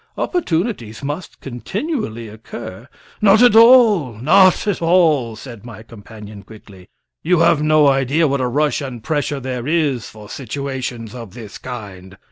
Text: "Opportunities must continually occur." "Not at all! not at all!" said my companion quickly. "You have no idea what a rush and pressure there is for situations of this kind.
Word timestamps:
"Opportunities 0.17 1.03
must 1.03 1.41
continually 1.41 2.27
occur." 2.27 2.87
"Not 3.21 3.43
at 3.43 3.55
all! 3.55 4.13
not 4.13 4.65
at 4.67 4.81
all!" 4.81 5.35
said 5.35 5.63
my 5.63 5.83
companion 5.83 6.41
quickly. 6.41 6.89
"You 7.21 7.41
have 7.41 7.61
no 7.61 7.87
idea 7.87 8.27
what 8.27 8.41
a 8.41 8.47
rush 8.47 8.81
and 8.81 9.03
pressure 9.03 9.39
there 9.39 9.67
is 9.67 10.09
for 10.09 10.27
situations 10.27 11.13
of 11.13 11.35
this 11.35 11.59
kind. 11.59 12.17